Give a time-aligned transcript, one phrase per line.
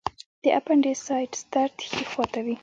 [0.43, 2.55] د اپنډیسایټس درد ښي خوا ته وي.